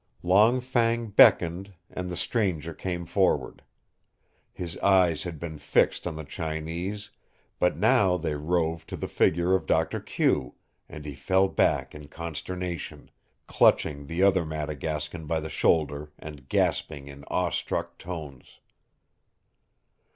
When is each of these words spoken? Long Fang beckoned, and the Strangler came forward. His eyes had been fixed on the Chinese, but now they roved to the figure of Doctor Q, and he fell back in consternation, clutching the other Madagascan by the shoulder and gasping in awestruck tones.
Long 0.23 0.61
Fang 0.61 1.09
beckoned, 1.09 1.75
and 1.91 2.09
the 2.09 2.15
Strangler 2.15 2.73
came 2.73 3.05
forward. 3.05 3.61
His 4.51 4.75
eyes 4.79 5.21
had 5.21 5.37
been 5.39 5.59
fixed 5.59 6.07
on 6.07 6.15
the 6.15 6.23
Chinese, 6.23 7.11
but 7.59 7.77
now 7.77 8.17
they 8.17 8.33
roved 8.33 8.89
to 8.89 8.97
the 8.97 9.07
figure 9.07 9.53
of 9.53 9.67
Doctor 9.67 9.99
Q, 9.99 10.55
and 10.89 11.05
he 11.05 11.13
fell 11.13 11.47
back 11.49 11.93
in 11.93 12.07
consternation, 12.07 13.11
clutching 13.45 14.07
the 14.07 14.23
other 14.23 14.43
Madagascan 14.43 15.27
by 15.27 15.39
the 15.39 15.49
shoulder 15.51 16.11
and 16.17 16.49
gasping 16.49 17.07
in 17.07 17.23
awestruck 17.25 17.99
tones. 17.99 18.57